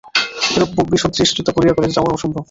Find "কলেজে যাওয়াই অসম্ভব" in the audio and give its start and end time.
1.75-2.39